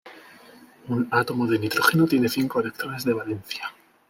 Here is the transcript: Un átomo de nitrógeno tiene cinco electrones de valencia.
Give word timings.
Un 0.89 1.07
átomo 1.11 1.45
de 1.45 1.59
nitrógeno 1.59 2.07
tiene 2.07 2.27
cinco 2.27 2.59
electrones 2.59 3.03
de 3.05 3.13
valencia. 3.13 3.69